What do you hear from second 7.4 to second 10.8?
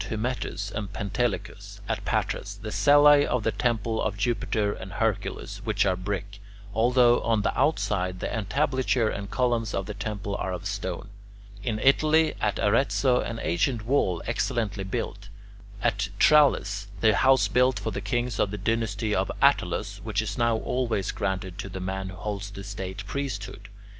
the outside the entablature and columns of the temple are of